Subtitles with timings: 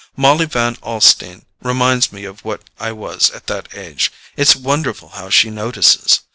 [0.17, 5.29] Molly Van Alstyne reminds me of what I was at that age; it's wonderful how
[5.29, 6.21] she notices.